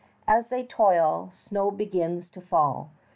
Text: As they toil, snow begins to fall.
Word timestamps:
As 0.27 0.47
they 0.47 0.63
toil, 0.63 1.29
snow 1.35 1.69
begins 1.69 2.27
to 2.29 2.41
fall. 2.41 2.89